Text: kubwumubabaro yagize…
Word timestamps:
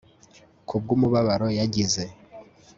kubwumubabaro 0.67 1.47
yagize… 1.59 2.03